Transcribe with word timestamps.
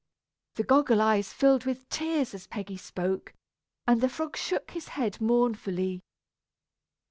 The 0.55 0.63
goggle 0.63 0.99
eyes 0.99 1.31
filled 1.31 1.65
with 1.65 1.87
tears 1.89 2.33
as 2.33 2.47
Peggy 2.47 2.75
spoke, 2.75 3.35
and 3.85 4.01
the 4.01 4.09
frog 4.09 4.35
shook 4.35 4.71
his 4.71 4.87
head 4.97 5.21
mournfully. 5.21 6.01